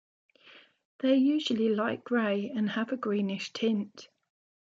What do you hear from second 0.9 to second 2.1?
They are usually light